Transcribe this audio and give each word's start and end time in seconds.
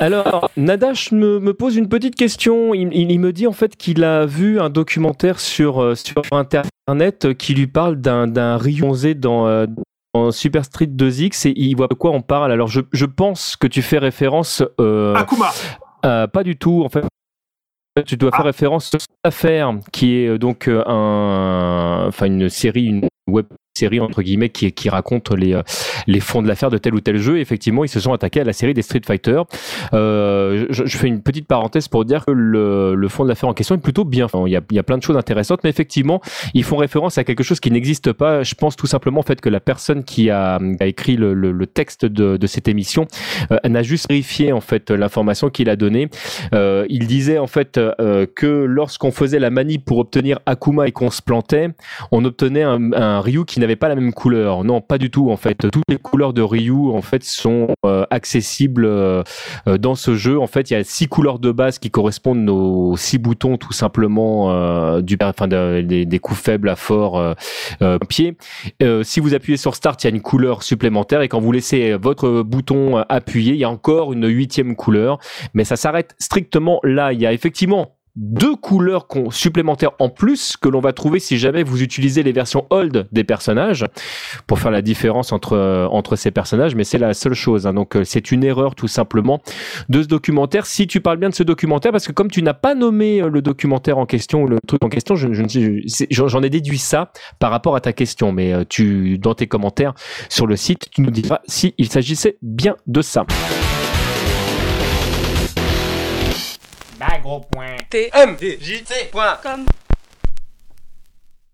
Alors, 0.00 0.50
Nadash 0.56 1.12
me, 1.12 1.38
me 1.38 1.54
pose 1.54 1.76
une 1.76 1.88
petite 1.88 2.16
question. 2.16 2.74
Il, 2.74 2.88
il- 2.92 3.10
il 3.12 3.18
me 3.20 3.32
dit 3.32 3.46
en 3.46 3.52
fait 3.52 3.76
qu'il 3.76 4.02
a 4.04 4.26
vu 4.26 4.60
un 4.60 4.68
documentaire 4.70 5.38
sur, 5.40 5.80
euh, 5.82 5.94
sur 5.94 6.22
Internet 6.32 7.34
qui 7.34 7.54
lui 7.54 7.66
parle 7.66 7.96
d'un 7.96 8.26
d'un 8.26 8.56
Ryu 8.56 8.82
11 8.82 9.06
dans, 9.16 9.46
euh, 9.46 9.66
dans 10.14 10.30
Super 10.32 10.64
Street 10.64 10.86
2X 10.86 11.48
et 11.48 11.52
il 11.56 11.76
voit 11.76 11.86
de 11.88 11.94
quoi 11.94 12.10
on 12.10 12.22
parle. 12.22 12.50
Alors, 12.52 12.68
je, 12.68 12.80
je 12.92 13.06
pense 13.06 13.56
que 13.56 13.66
tu 13.66 13.82
fais 13.82 13.98
référence... 13.98 14.62
euh, 14.80 15.14
Akuma. 15.14 15.50
pas 16.02 16.42
du 16.44 16.56
tout, 16.56 16.82
en 16.84 16.88
fait. 16.88 17.04
Tu 18.06 18.16
dois 18.16 18.32
faire 18.32 18.40
Ah. 18.40 18.44
référence 18.44 18.92
à 18.94 18.98
l'affaire, 19.24 19.72
qui 19.92 20.16
est 20.16 20.26
euh, 20.26 20.38
donc 20.38 20.66
un, 20.68 22.04
enfin 22.08 22.26
une 22.26 22.48
série, 22.48 22.86
une 22.86 23.06
web 23.30 23.46
série 23.76 23.98
entre 23.98 24.22
guillemets 24.22 24.50
qui, 24.50 24.70
qui 24.72 24.88
raconte 24.88 25.32
les, 25.32 25.52
euh, 25.52 25.62
les 26.06 26.20
fonds 26.20 26.42
de 26.42 26.48
l'affaire 26.48 26.70
de 26.70 26.78
tel 26.78 26.94
ou 26.94 27.00
tel 27.00 27.16
jeu. 27.18 27.38
Effectivement, 27.40 27.84
ils 27.84 27.88
se 27.88 27.98
sont 27.98 28.12
attaqués 28.12 28.40
à 28.40 28.44
la 28.44 28.52
série 28.52 28.72
des 28.72 28.82
Street 28.82 29.00
Fighter. 29.04 29.42
Euh, 29.92 30.66
je, 30.70 30.84
je 30.86 30.96
fais 30.96 31.08
une 31.08 31.22
petite 31.22 31.48
parenthèse 31.48 31.88
pour 31.88 32.04
dire 32.04 32.24
que 32.24 32.30
le, 32.30 32.94
le 32.94 33.08
fond 33.08 33.24
de 33.24 33.28
l'affaire 33.28 33.48
en 33.48 33.54
question 33.54 33.74
est 33.74 33.78
plutôt 33.78 34.04
bien. 34.04 34.28
Il, 34.46 34.52
y 34.52 34.56
a, 34.56 34.60
il 34.70 34.76
y 34.76 34.78
a 34.78 34.82
plein 34.84 34.96
de 34.96 35.02
choses 35.02 35.16
intéressantes, 35.16 35.60
mais 35.64 35.70
effectivement, 35.70 36.20
ils 36.54 36.62
font 36.62 36.76
référence 36.76 37.18
à 37.18 37.24
quelque 37.24 37.42
chose 37.42 37.58
qui 37.58 37.70
n'existe 37.72 38.12
pas. 38.12 38.44
Je 38.44 38.54
pense 38.54 38.76
tout 38.76 38.86
simplement 38.86 39.20
en 39.20 39.24
fait 39.24 39.40
que 39.40 39.48
la 39.48 39.60
personne 39.60 40.04
qui 40.04 40.30
a, 40.30 40.60
a 40.78 40.86
écrit 40.86 41.16
le, 41.16 41.34
le, 41.34 41.50
le 41.50 41.66
texte 41.66 42.04
de, 42.06 42.36
de 42.36 42.46
cette 42.46 42.68
émission 42.68 43.08
euh, 43.50 43.58
n'a 43.68 43.82
juste 43.82 44.08
vérifié 44.08 44.52
en 44.52 44.60
fait 44.60 44.92
l'information 44.92 45.50
qu'il 45.50 45.68
a 45.68 45.74
donnée. 45.74 46.08
Euh, 46.54 46.86
il 46.88 47.08
disait 47.08 47.38
en 47.38 47.48
fait 47.48 47.78
euh, 47.78 48.26
que 48.36 48.46
lorsqu'on 48.46 49.10
faisait 49.10 49.40
la 49.40 49.50
manip 49.50 49.84
pour 49.84 49.98
obtenir 49.98 50.38
Akuma 50.46 50.86
et 50.86 50.92
qu'on 50.92 51.10
se 51.10 51.22
plantait, 51.22 51.70
on 52.12 52.24
obtenait 52.24 52.62
un, 52.62 52.92
un 52.92 53.20
Ryu 53.20 53.44
qui 53.44 53.58
n'avait 53.64 53.76
pas 53.76 53.88
la 53.88 53.94
même 53.94 54.12
couleur. 54.12 54.64
Non, 54.64 54.80
pas 54.80 54.98
du 54.98 55.10
tout 55.10 55.30
en 55.30 55.36
fait. 55.36 55.68
Toutes 55.70 55.82
les 55.88 55.96
couleurs 55.96 56.32
de 56.32 56.42
Ryu 56.42 56.90
en 56.92 57.02
fait 57.02 57.24
sont 57.24 57.68
euh, 57.86 58.04
accessibles 58.10 58.84
euh, 58.84 59.22
euh, 59.66 59.78
dans 59.78 59.94
ce 59.94 60.14
jeu. 60.14 60.38
En 60.38 60.46
fait, 60.46 60.70
il 60.70 60.74
y 60.74 60.76
a 60.76 60.84
six 60.84 61.08
couleurs 61.08 61.38
de 61.38 61.50
base 61.52 61.78
qui 61.78 61.90
correspondent 61.90 62.48
aux 62.48 62.96
six 62.96 63.18
boutons 63.18 63.56
tout 63.56 63.72
simplement 63.72 64.50
euh, 64.52 65.00
du, 65.00 65.16
enfin 65.22 65.48
de- 65.48 65.80
des, 65.82 66.04
des 66.06 66.18
coups 66.18 66.40
faibles 66.40 66.68
à 66.68 66.76
fort 66.76 67.34
pied. 68.08 68.36
Si 69.02 69.20
vous 69.20 69.34
appuyez 69.34 69.56
sur 69.56 69.74
Start, 69.74 70.02
il 70.02 70.06
y 70.06 70.12
a 70.12 70.14
une 70.14 70.22
couleur 70.22 70.62
supplémentaire 70.62 71.22
et 71.22 71.28
quand 71.28 71.40
vous 71.40 71.52
laissez 71.52 71.94
votre 71.94 72.42
bouton 72.42 72.98
appuyé, 73.08 73.52
il 73.54 73.58
y 73.58 73.64
a 73.64 73.70
encore 73.70 74.12
une 74.12 74.26
huitième 74.28 74.76
couleur. 74.76 75.18
Mais 75.54 75.64
ça 75.64 75.76
s'arrête 75.76 76.14
strictement 76.18 76.80
là. 76.82 77.12
Il 77.12 77.20
y 77.20 77.26
a 77.26 77.32
effectivement 77.32 77.93
deux 78.16 78.54
couleurs 78.54 79.08
supplémentaires 79.30 79.90
en 79.98 80.08
plus 80.08 80.56
que 80.56 80.68
l'on 80.68 80.80
va 80.80 80.92
trouver 80.92 81.18
si 81.18 81.36
jamais 81.36 81.64
vous 81.64 81.82
utilisez 81.82 82.22
les 82.22 82.30
versions 82.30 82.64
old 82.70 83.08
des 83.10 83.24
personnages 83.24 83.84
pour 84.46 84.60
faire 84.60 84.70
la 84.70 84.82
différence 84.82 85.32
entre 85.32 85.54
euh, 85.54 85.86
entre 85.88 86.14
ces 86.14 86.30
personnages 86.30 86.76
mais 86.76 86.84
c'est 86.84 86.98
la 86.98 87.12
seule 87.12 87.34
chose 87.34 87.66
hein. 87.66 87.74
donc 87.74 87.96
euh, 87.96 88.04
c'est 88.04 88.30
une 88.30 88.44
erreur 88.44 88.76
tout 88.76 88.86
simplement 88.86 89.42
de 89.88 90.02
ce 90.02 90.06
documentaire 90.06 90.64
si 90.66 90.86
tu 90.86 91.00
parles 91.00 91.18
bien 91.18 91.28
de 91.28 91.34
ce 91.34 91.42
documentaire 91.42 91.90
parce 91.90 92.06
que 92.06 92.12
comme 92.12 92.30
tu 92.30 92.42
n'as 92.42 92.54
pas 92.54 92.76
nommé 92.76 93.20
euh, 93.20 93.28
le 93.28 93.42
documentaire 93.42 93.98
en 93.98 94.06
question 94.06 94.42
ou 94.42 94.46
le 94.46 94.58
truc 94.64 94.84
en 94.84 94.88
question 94.88 95.16
j'en 95.16 96.42
ai 96.42 96.50
déduit 96.50 96.78
ça 96.78 97.10
par 97.40 97.50
rapport 97.50 97.74
à 97.74 97.80
ta 97.80 97.92
question 97.92 98.30
mais 98.30 98.64
tu 98.66 99.18
dans 99.18 99.34
tes 99.34 99.48
commentaires 99.48 99.92
sur 100.28 100.46
le 100.46 100.54
site 100.54 100.88
tu 100.90 101.00
nous 101.00 101.10
diras 101.10 101.40
si 101.48 101.74
il 101.78 101.88
s'agissait 101.90 102.38
bien 102.42 102.76
de 102.86 103.02
ça 103.02 103.26
Bah 109.12 109.40